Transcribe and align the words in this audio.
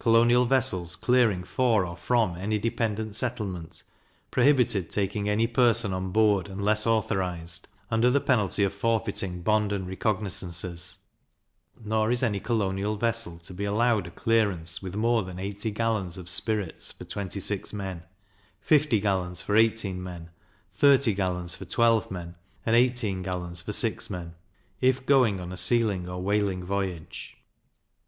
Colonial 0.00 0.44
vessels 0.44 0.96
clearing 0.96 1.44
for 1.44 1.86
or 1.86 1.96
from 1.96 2.36
any 2.36 2.58
dependent 2.58 3.14
settlement, 3.14 3.84
prohibited 4.32 4.90
taking 4.90 5.28
any 5.28 5.46
person 5.46 5.92
on 5.92 6.10
board, 6.10 6.48
unless 6.48 6.84
authorised, 6.84 7.68
under 7.88 8.10
the 8.10 8.20
penalty 8.20 8.64
of 8.64 8.72
forfeiting 8.74 9.40
bond 9.40 9.70
and 9.70 9.86
recognizances; 9.86 10.98
nor 11.80 12.10
is 12.10 12.24
any 12.24 12.40
colonial 12.40 12.96
vessel 12.96 13.38
to 13.38 13.54
be 13.54 13.64
allowed 13.64 14.08
a 14.08 14.10
clearance 14.10 14.82
with 14.82 14.96
more 14.96 15.22
than 15.22 15.38
eighty 15.38 15.70
gallons 15.70 16.18
of 16.18 16.28
spirits 16.28 16.90
for 16.90 17.04
twenty 17.04 17.38
six 17.38 17.72
men, 17.72 18.02
fifty 18.60 18.98
gallons 18.98 19.42
for 19.42 19.54
eighteen 19.56 20.02
men, 20.02 20.30
thirty 20.72 21.14
gallons 21.14 21.54
for 21.54 21.66
twelve 21.66 22.10
men, 22.10 22.34
and 22.66 22.74
eighteen 22.74 23.22
gallons 23.22 23.62
for 23.62 23.70
six 23.70 24.10
men, 24.10 24.34
if 24.80 25.06
going 25.06 25.38
on 25.38 25.52
a 25.52 25.56
sealing 25.56 26.08
or 26.08 26.20
whaling 26.20 26.64
voyage. 26.64 27.36